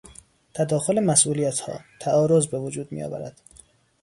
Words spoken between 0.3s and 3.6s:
تداخل مسئولیتها، تعارض به وجود میآورد.